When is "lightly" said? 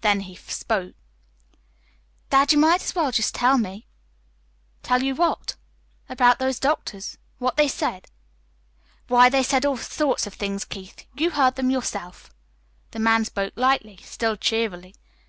13.54-14.00